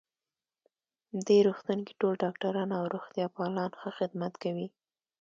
[1.27, 4.67] دې روغتون کې ټول ډاکټران او روغتیا پالان ښه خدمت کوی